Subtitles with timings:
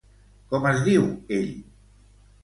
[0.53, 1.05] Com es diu
[1.37, 1.51] ell?